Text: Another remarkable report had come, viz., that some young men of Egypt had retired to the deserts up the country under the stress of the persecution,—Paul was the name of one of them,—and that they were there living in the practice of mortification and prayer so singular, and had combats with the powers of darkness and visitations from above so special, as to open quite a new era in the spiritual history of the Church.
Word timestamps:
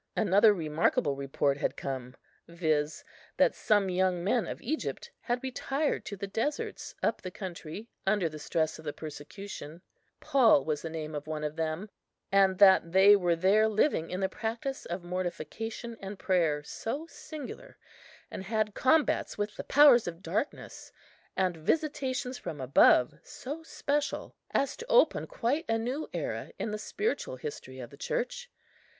Another 0.15 0.51
remarkable 0.51 1.15
report 1.15 1.57
had 1.57 1.77
come, 1.77 2.15
viz., 2.47 3.03
that 3.37 3.53
some 3.53 3.87
young 3.87 4.23
men 4.23 4.47
of 4.47 4.59
Egypt 4.59 5.11
had 5.21 5.43
retired 5.43 6.05
to 6.05 6.15
the 6.15 6.25
deserts 6.25 6.95
up 7.03 7.21
the 7.21 7.29
country 7.29 7.87
under 8.07 8.27
the 8.27 8.39
stress 8.39 8.79
of 8.79 8.85
the 8.85 8.93
persecution,—Paul 8.93 10.65
was 10.65 10.81
the 10.81 10.89
name 10.89 11.13
of 11.13 11.27
one 11.27 11.43
of 11.43 11.55
them,—and 11.55 12.57
that 12.57 12.93
they 12.93 13.15
were 13.15 13.35
there 13.35 13.67
living 13.67 14.09
in 14.09 14.21
the 14.21 14.27
practice 14.27 14.87
of 14.87 15.03
mortification 15.03 15.95
and 15.99 16.17
prayer 16.17 16.63
so 16.63 17.05
singular, 17.05 17.77
and 18.31 18.45
had 18.45 18.73
combats 18.73 19.37
with 19.37 19.55
the 19.55 19.63
powers 19.63 20.07
of 20.07 20.23
darkness 20.23 20.91
and 21.37 21.55
visitations 21.55 22.39
from 22.39 22.59
above 22.59 23.19
so 23.23 23.61
special, 23.61 24.33
as 24.49 24.75
to 24.77 24.85
open 24.89 25.27
quite 25.27 25.65
a 25.69 25.77
new 25.77 26.09
era 26.11 26.51
in 26.57 26.71
the 26.71 26.79
spiritual 26.79 27.35
history 27.35 27.77
of 27.79 27.91
the 27.91 27.97
Church. 27.97 28.49